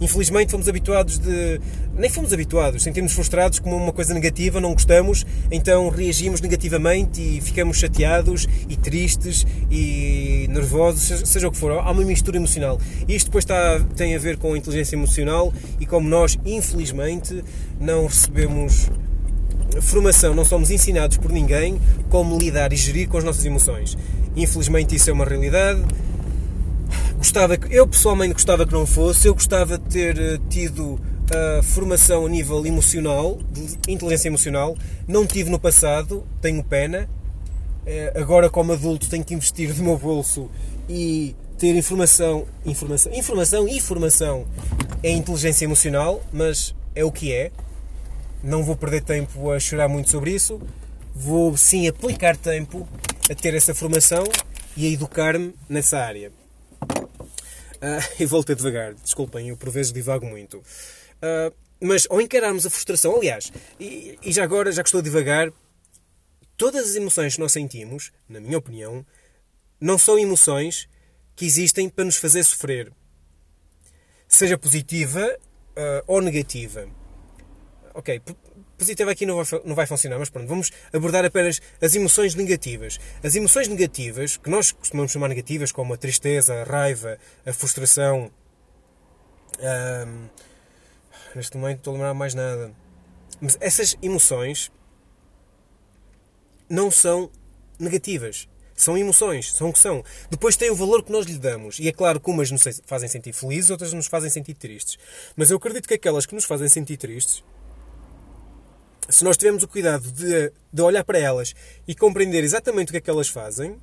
Infelizmente 0.00 0.50
fomos 0.50 0.68
habituados 0.68 1.18
de. 1.18 1.60
Nem 1.96 2.08
fomos 2.08 2.32
habituados, 2.32 2.82
sentimos 2.82 3.12
frustrados 3.12 3.58
como 3.58 3.76
uma 3.76 3.92
coisa 3.92 4.14
negativa, 4.14 4.60
não 4.60 4.72
gostamos, 4.72 5.26
então 5.50 5.88
reagimos 5.88 6.40
negativamente 6.40 7.20
e 7.20 7.40
ficamos 7.40 7.76
chateados 7.78 8.46
e 8.68 8.76
tristes 8.76 9.44
e 9.68 10.46
nervosos, 10.48 11.28
seja 11.28 11.48
o 11.48 11.50
que 11.50 11.58
for. 11.58 11.72
Há 11.72 11.90
uma 11.90 12.04
mistura 12.04 12.36
emocional. 12.36 12.80
Isto 13.08 13.26
depois 13.26 13.42
está, 13.42 13.80
tem 13.96 14.14
a 14.14 14.18
ver 14.18 14.36
com 14.36 14.54
a 14.54 14.58
inteligência 14.58 14.94
emocional 14.94 15.52
e 15.80 15.86
como 15.86 16.08
nós, 16.08 16.38
infelizmente, 16.46 17.42
não 17.80 18.06
recebemos 18.06 18.88
formação, 19.82 20.34
não 20.34 20.44
somos 20.44 20.70
ensinados 20.70 21.16
por 21.16 21.30
ninguém 21.30 21.80
como 22.08 22.38
lidar 22.38 22.72
e 22.72 22.76
gerir 22.76 23.08
com 23.08 23.18
as 23.18 23.24
nossas 23.24 23.44
emoções. 23.44 23.98
Infelizmente 24.36 24.94
isso 24.94 25.10
é 25.10 25.12
uma 25.12 25.24
realidade 25.24 25.82
Gostava 27.18 27.56
que, 27.56 27.74
eu 27.74 27.84
pessoalmente 27.84 28.32
gostava 28.32 28.64
que 28.64 28.72
não 28.72 28.86
fosse, 28.86 29.26
eu 29.26 29.34
gostava 29.34 29.76
de 29.76 29.84
ter 29.90 30.18
eh, 30.18 30.38
tido 30.48 31.00
a 31.34 31.62
formação 31.64 32.24
a 32.24 32.28
nível 32.28 32.64
emocional, 32.64 33.40
de 33.50 33.92
inteligência 33.92 34.28
emocional, 34.28 34.76
não 35.06 35.26
tive 35.26 35.50
no 35.50 35.58
passado, 35.58 36.24
tenho 36.40 36.62
pena. 36.62 37.10
Eh, 37.84 38.12
agora, 38.14 38.48
como 38.48 38.72
adulto, 38.72 39.10
tenho 39.10 39.24
que 39.24 39.34
investir 39.34 39.74
do 39.74 39.82
meu 39.82 39.98
bolso 39.98 40.48
e 40.88 41.34
ter 41.58 41.74
informação, 41.74 42.46
informação, 42.64 43.12
informação 43.12 43.68
e 43.68 43.80
formação 43.80 44.46
em 45.02 45.18
inteligência 45.18 45.64
emocional, 45.64 46.22
mas 46.32 46.72
é 46.94 47.04
o 47.04 47.10
que 47.10 47.32
é. 47.32 47.50
Não 48.44 48.62
vou 48.62 48.76
perder 48.76 49.02
tempo 49.02 49.50
a 49.50 49.58
chorar 49.58 49.88
muito 49.88 50.08
sobre 50.08 50.30
isso. 50.30 50.60
Vou 51.16 51.56
sim 51.56 51.88
aplicar 51.88 52.36
tempo 52.36 52.88
a 53.28 53.34
ter 53.34 53.54
essa 53.54 53.74
formação 53.74 54.22
e 54.76 54.86
a 54.86 54.90
educar-me 54.90 55.52
nessa 55.68 55.98
área. 55.98 56.30
Uh, 57.78 58.02
e 58.22 58.26
voltei 58.26 58.54
devagar, 58.54 58.94
desculpem, 58.94 59.48
eu 59.48 59.56
por 59.56 59.70
vezes 59.70 59.92
divago 59.92 60.26
muito. 60.26 60.58
Uh, 60.58 61.54
mas 61.80 62.06
ao 62.10 62.20
encararmos 62.20 62.66
a 62.66 62.70
frustração, 62.70 63.14
aliás, 63.16 63.52
e, 63.78 64.18
e 64.22 64.32
já 64.32 64.42
agora, 64.42 64.72
já 64.72 64.82
que 64.82 64.88
estou 64.88 65.00
a 65.00 65.04
divagar, 65.04 65.52
todas 66.56 66.90
as 66.90 66.96
emoções 66.96 67.34
que 67.34 67.40
nós 67.40 67.52
sentimos, 67.52 68.12
na 68.28 68.40
minha 68.40 68.58
opinião, 68.58 69.06
não 69.80 69.96
são 69.96 70.18
emoções 70.18 70.88
que 71.36 71.46
existem 71.46 71.88
para 71.88 72.04
nos 72.04 72.16
fazer 72.16 72.42
sofrer. 72.42 72.92
Seja 74.26 74.58
positiva 74.58 75.38
uh, 75.78 76.02
ou 76.06 76.20
negativa. 76.20 76.88
Ok, 77.94 78.20
positiva 78.78 79.10
aqui 79.10 79.26
não 79.26 79.42
vai, 79.42 79.60
não 79.64 79.74
vai 79.74 79.86
funcionar, 79.86 80.18
mas 80.18 80.30
pronto, 80.30 80.48
vamos 80.48 80.70
abordar 80.92 81.24
apenas 81.24 81.60
as 81.80 81.94
emoções 81.94 82.34
negativas. 82.34 82.98
As 83.22 83.34
emoções 83.34 83.68
negativas, 83.68 84.36
que 84.36 84.48
nós 84.48 84.72
costumamos 84.72 85.12
chamar 85.12 85.28
negativas, 85.28 85.72
como 85.72 85.92
a 85.92 85.96
tristeza, 85.96 86.62
a 86.62 86.64
raiva, 86.64 87.18
a 87.44 87.52
frustração. 87.52 88.30
neste 91.34 91.56
momento 91.56 91.78
estou 91.78 91.92
a 91.92 91.94
lembrar 91.94 92.14
mais 92.14 92.34
nada. 92.34 92.72
Mas 93.40 93.56
essas 93.60 93.96
emoções 94.00 94.70
não 96.68 96.90
são 96.90 97.30
negativas. 97.78 98.48
São 98.74 98.96
emoções, 98.96 99.52
são 99.52 99.70
o 99.70 99.72
que 99.72 99.78
são. 99.80 100.04
Depois 100.30 100.56
tem 100.56 100.70
o 100.70 100.74
valor 100.74 101.02
que 101.02 101.10
nós 101.10 101.26
lhe 101.26 101.36
damos. 101.36 101.80
E 101.80 101.88
é 101.88 101.92
claro 101.92 102.20
que 102.20 102.30
umas 102.30 102.48
nos 102.52 102.62
fazem 102.86 103.08
sentir 103.08 103.32
felizes, 103.32 103.70
outras 103.70 103.92
nos 103.92 104.06
fazem 104.06 104.30
sentir 104.30 104.54
tristes. 104.54 104.96
Mas 105.34 105.50
eu 105.50 105.56
acredito 105.56 105.88
que 105.88 105.94
aquelas 105.94 106.26
que 106.26 106.34
nos 106.34 106.44
fazem 106.44 106.68
sentir 106.68 106.96
tristes 106.96 107.42
se 109.08 109.24
nós 109.24 109.36
tivermos 109.36 109.62
o 109.62 109.68
cuidado 109.68 110.10
de, 110.12 110.52
de 110.72 110.82
olhar 110.82 111.04
para 111.04 111.18
elas 111.18 111.54
e 111.86 111.94
compreender 111.94 112.44
exatamente 112.44 112.88
o 112.88 112.92
que 112.92 112.98
é 112.98 113.00
que 113.00 113.10
elas 113.10 113.28
fazem, 113.28 113.80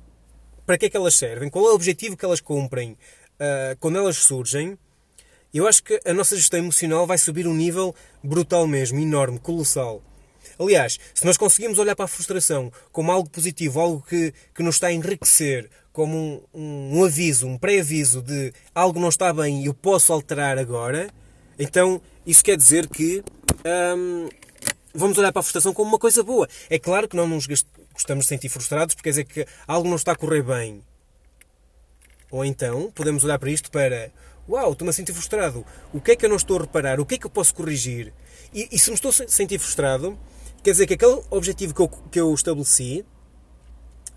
para 0.64 0.78
que 0.78 0.86
é 0.86 0.90
que 0.90 0.96
elas 0.96 1.14
servem, 1.14 1.48
qual 1.48 1.66
é 1.66 1.70
o 1.70 1.74
objetivo 1.74 2.16
que 2.16 2.24
elas 2.24 2.40
cumprem 2.40 2.92
uh, 2.92 3.76
quando 3.80 3.98
elas 3.98 4.16
surgem, 4.16 4.78
eu 5.54 5.66
acho 5.66 5.82
que 5.82 6.00
a 6.04 6.12
nossa 6.12 6.36
gestão 6.36 6.58
emocional 6.58 7.06
vai 7.06 7.16
subir 7.16 7.46
um 7.46 7.54
nível 7.54 7.94
brutal 8.22 8.66
mesmo, 8.66 8.98
enorme, 9.00 9.38
colossal. 9.38 10.02
Aliás, 10.58 10.98
se 11.14 11.24
nós 11.24 11.36
conseguimos 11.36 11.78
olhar 11.78 11.96
para 11.96 12.04
a 12.04 12.08
frustração 12.08 12.72
como 12.92 13.10
algo 13.10 13.28
positivo, 13.28 13.80
algo 13.80 14.04
que, 14.06 14.32
que 14.54 14.62
nos 14.62 14.76
está 14.76 14.88
a 14.88 14.92
enriquecer, 14.92 15.70
como 15.92 16.46
um, 16.52 16.98
um, 16.98 17.04
aviso, 17.04 17.46
um 17.46 17.56
pré-aviso 17.56 18.20
de 18.20 18.52
algo 18.74 19.00
não 19.00 19.08
está 19.08 19.32
bem 19.32 19.62
e 19.62 19.66
eu 19.66 19.74
posso 19.74 20.12
alterar 20.12 20.58
agora, 20.58 21.08
então 21.58 22.02
isso 22.26 22.44
quer 22.44 22.56
dizer 22.56 22.86
que 22.86 23.22
hum, 23.96 24.28
vamos 24.96 25.18
olhar 25.18 25.32
para 25.32 25.40
a 25.40 25.42
frustração 25.42 25.72
como 25.72 25.90
uma 25.90 25.98
coisa 25.98 26.22
boa. 26.22 26.48
É 26.68 26.78
claro 26.78 27.08
que 27.08 27.16
não 27.16 27.28
nos 27.28 27.46
gostamos 27.46 28.24
de 28.24 28.28
sentir 28.28 28.48
frustrados 28.48 28.94
porque 28.94 29.08
quer 29.08 29.10
dizer 29.10 29.24
que 29.24 29.46
algo 29.66 29.88
não 29.88 29.96
está 29.96 30.12
a 30.12 30.16
correr 30.16 30.42
bem. 30.42 30.82
Ou 32.30 32.44
então 32.44 32.90
podemos 32.94 33.22
olhar 33.24 33.38
para 33.38 33.50
isto 33.50 33.70
para 33.70 34.10
Uau, 34.48 34.72
estou-me 34.72 34.90
a 34.90 34.92
sentir 34.92 35.12
frustrado. 35.12 35.66
O 35.92 36.00
que 36.00 36.12
é 36.12 36.16
que 36.16 36.24
eu 36.24 36.28
não 36.28 36.36
estou 36.36 36.56
a 36.56 36.60
reparar? 36.60 37.00
O 37.00 37.06
que 37.06 37.16
é 37.16 37.18
que 37.18 37.26
eu 37.26 37.30
posso 37.30 37.52
corrigir? 37.52 38.12
E, 38.54 38.68
e 38.70 38.78
se 38.78 38.90
me 38.90 38.94
estou 38.94 39.08
a 39.10 39.12
sentir 39.12 39.58
frustrado, 39.58 40.16
quer 40.62 40.70
dizer 40.70 40.86
que 40.86 40.94
aquele 40.94 41.20
objetivo 41.30 41.74
que 41.74 41.80
eu, 41.80 41.88
que 41.88 42.20
eu 42.20 42.32
estabeleci 42.32 43.04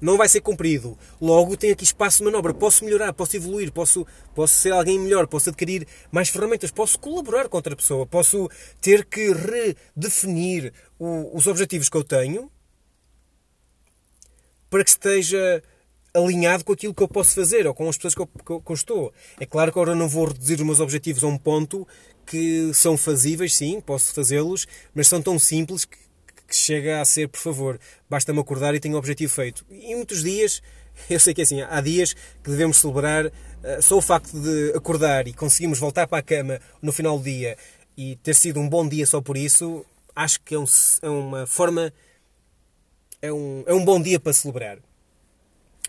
não 0.01 0.17
vai 0.17 0.27
ser 0.29 0.41
cumprido. 0.41 0.97
Logo, 1.21 1.57
tenho 1.57 1.73
aqui 1.73 1.83
espaço 1.83 2.19
de 2.19 2.23
manobra. 2.25 2.53
Posso 2.53 2.85
melhorar, 2.85 3.13
posso 3.13 3.35
evoluir, 3.35 3.71
posso, 3.71 4.05
posso 4.33 4.53
ser 4.53 4.71
alguém 4.71 4.99
melhor, 4.99 5.27
posso 5.27 5.49
adquirir 5.49 5.87
mais 6.11 6.29
ferramentas, 6.29 6.71
posso 6.71 6.99
colaborar 6.99 7.49
com 7.49 7.57
outra 7.57 7.75
pessoa, 7.75 8.05
posso 8.05 8.49
ter 8.81 9.05
que 9.05 9.31
redefinir 9.33 10.73
o, 10.97 11.35
os 11.35 11.47
objetivos 11.47 11.89
que 11.89 11.97
eu 11.97 12.03
tenho 12.03 12.51
para 14.69 14.83
que 14.83 14.89
esteja 14.89 15.63
alinhado 16.13 16.63
com 16.63 16.73
aquilo 16.73 16.93
que 16.93 17.03
eu 17.03 17.07
posso 17.07 17.35
fazer 17.35 17.67
ou 17.67 17.73
com 17.73 17.87
as 17.87 17.97
pessoas 17.97 18.15
que 18.15 18.21
eu, 18.21 18.27
que, 18.27 18.43
que 18.43 18.71
eu, 18.71 18.75
estou. 18.75 19.13
É 19.39 19.45
claro 19.45 19.71
que 19.71 19.79
agora 19.79 19.95
não 19.95 20.07
vou 20.07 20.25
reduzir 20.25 20.55
os 20.55 20.65
meus 20.65 20.79
objetivos 20.79 21.23
a 21.23 21.27
um 21.27 21.37
ponto 21.37 21.87
que 22.25 22.71
são 22.73 22.95
fazíveis, 22.95 23.55
sim, 23.55 23.81
posso 23.81 24.13
fazê-los, 24.13 24.67
mas 24.93 25.07
são 25.07 25.21
tão 25.21 25.39
simples 25.39 25.85
que, 25.85 25.97
que 26.49 26.55
chega 26.55 26.99
a 26.99 27.05
ser, 27.05 27.29
por 27.29 27.39
favor, 27.39 27.79
basta-me 28.09 28.39
acordar 28.39 28.73
e 28.75 28.79
tenho 28.79 28.95
o 28.95 28.97
objetivo 28.97 29.31
feito. 29.31 29.65
E 29.69 29.95
muitos 29.95 30.23
dias, 30.23 30.61
eu 31.09 31.19
sei 31.19 31.33
que 31.33 31.41
é 31.41 31.43
assim, 31.43 31.61
há 31.61 31.79
dias 31.79 32.13
que 32.13 32.49
devemos 32.49 32.77
celebrar 32.77 33.27
uh, 33.27 33.31
só 33.81 33.97
o 33.97 34.01
facto 34.01 34.37
de 34.39 34.73
acordar 34.75 35.27
e 35.27 35.33
conseguimos 35.33 35.79
voltar 35.79 36.07
para 36.07 36.17
a 36.17 36.23
cama 36.23 36.59
no 36.81 36.91
final 36.91 37.17
do 37.17 37.23
dia 37.23 37.55
e 37.95 38.15
ter 38.17 38.33
sido 38.33 38.59
um 38.59 38.67
bom 38.67 38.87
dia 38.87 39.05
só 39.05 39.21
por 39.21 39.37
isso, 39.37 39.85
acho 40.15 40.41
que 40.41 40.55
é, 40.55 40.59
um, 40.59 40.65
é 41.01 41.09
uma 41.09 41.45
forma, 41.45 41.93
é 43.21 43.31
um, 43.31 43.63
é 43.67 43.73
um 43.73 43.85
bom 43.85 44.01
dia 44.01 44.19
para 44.19 44.33
celebrar. 44.33 44.79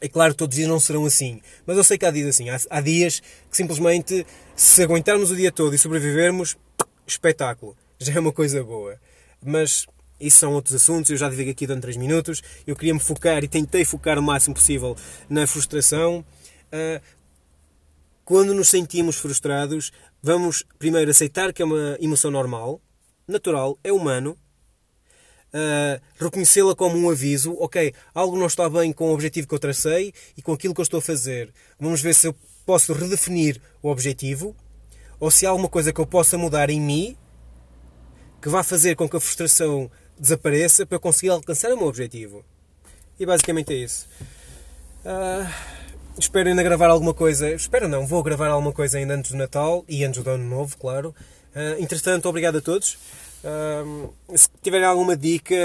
É 0.00 0.08
claro 0.08 0.34
todos 0.34 0.54
os 0.54 0.56
dias 0.56 0.68
não 0.68 0.80
serão 0.80 1.04
assim, 1.04 1.42
mas 1.66 1.76
eu 1.76 1.84
sei 1.84 1.98
que 1.98 2.06
há 2.06 2.10
dias 2.10 2.28
assim. 2.28 2.48
Há, 2.48 2.58
há 2.70 2.80
dias 2.80 3.20
que 3.20 3.56
simplesmente, 3.56 4.26
se 4.56 4.82
aguentarmos 4.82 5.30
o 5.30 5.36
dia 5.36 5.52
todo 5.52 5.74
e 5.74 5.78
sobrevivermos, 5.78 6.56
espetáculo. 7.06 7.76
Já 7.98 8.14
é 8.14 8.20
uma 8.20 8.32
coisa 8.32 8.64
boa. 8.64 8.98
Mas 9.44 9.86
isso 10.20 10.38
são 10.38 10.52
outros 10.52 10.74
assuntos, 10.74 11.10
eu 11.10 11.16
já 11.16 11.28
digo 11.28 11.50
aqui 11.50 11.66
durante 11.66 11.82
3 11.82 11.96
minutos. 11.96 12.42
Eu 12.66 12.76
queria 12.76 12.94
me 12.94 13.00
focar 13.00 13.42
e 13.42 13.48
tentei 13.48 13.84
focar 13.84 14.18
o 14.18 14.22
máximo 14.22 14.54
possível 14.54 14.96
na 15.28 15.46
frustração. 15.46 16.24
Ah, 16.70 17.00
quando 18.30 18.54
nos 18.54 18.68
sentimos 18.68 19.16
frustrados, 19.16 19.90
vamos 20.22 20.64
primeiro 20.78 21.10
aceitar 21.10 21.52
que 21.52 21.62
é 21.62 21.64
uma 21.64 21.96
emoção 22.00 22.30
normal, 22.30 22.80
natural, 23.26 23.76
é 23.82 23.92
humano. 23.92 24.36
Uh, 25.52 26.00
reconhecê-la 26.16 26.76
como 26.76 26.96
um 26.96 27.10
aviso, 27.10 27.56
ok, 27.58 27.92
algo 28.14 28.38
não 28.38 28.46
está 28.46 28.70
bem 28.70 28.92
com 28.92 29.10
o 29.10 29.12
objetivo 29.12 29.48
que 29.48 29.54
eu 29.56 29.58
tracei 29.58 30.14
e 30.36 30.42
com 30.42 30.52
aquilo 30.52 30.72
que 30.72 30.80
eu 30.80 30.84
estou 30.84 30.98
a 30.98 31.02
fazer. 31.02 31.52
Vamos 31.76 32.00
ver 32.00 32.14
se 32.14 32.28
eu 32.28 32.36
posso 32.64 32.92
redefinir 32.92 33.60
o 33.82 33.90
objetivo 33.90 34.54
ou 35.18 35.28
se 35.28 35.44
há 35.44 35.50
alguma 35.50 35.68
coisa 35.68 35.92
que 35.92 36.00
eu 36.00 36.06
possa 36.06 36.38
mudar 36.38 36.70
em 36.70 36.80
mim 36.80 37.16
que 38.40 38.48
vá 38.48 38.62
fazer 38.62 38.94
com 38.94 39.08
que 39.08 39.16
a 39.16 39.20
frustração 39.20 39.90
desapareça 40.20 40.84
para 40.84 40.98
conseguir 40.98 41.30
alcançar 41.30 41.72
o 41.72 41.76
meu 41.76 41.86
objetivo. 41.86 42.44
E 43.18 43.26
basicamente 43.26 43.72
é 43.72 43.76
isso. 43.76 44.06
Uh, 45.04 45.50
espero 46.18 46.48
ainda 46.48 46.62
gravar 46.62 46.88
alguma 46.88 47.14
coisa. 47.14 47.50
Espero 47.52 47.88
não, 47.88 48.06
vou 48.06 48.22
gravar 48.22 48.48
alguma 48.48 48.72
coisa 48.72 48.98
ainda 48.98 49.14
antes 49.14 49.30
do 49.30 49.36
Natal 49.36 49.84
e 49.88 50.04
antes 50.04 50.22
do 50.22 50.30
Ano 50.30 50.44
Novo, 50.44 50.76
claro. 50.76 51.14
Uh, 51.54 51.82
entretanto, 51.82 52.28
obrigado 52.28 52.58
a 52.58 52.60
todos. 52.60 52.98
Uh, 53.42 54.12
se 54.36 54.48
tiverem 54.62 54.86
alguma 54.86 55.16
dica, 55.16 55.56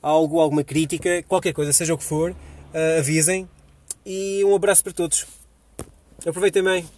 algo, 0.00 0.40
alguma 0.40 0.62
crítica, 0.62 1.22
qualquer 1.24 1.52
coisa, 1.52 1.72
seja 1.72 1.94
o 1.94 1.98
que 1.98 2.04
for, 2.04 2.34
avisem. 2.98 3.48
E 4.06 4.42
um 4.44 4.54
abraço 4.54 4.82
para 4.82 4.92
todos. 4.92 5.26
Aproveitem 6.24 6.62
bem. 6.62 6.97